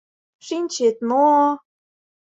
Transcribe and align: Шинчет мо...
Шинчет 0.45 0.97
мо... 1.09 1.21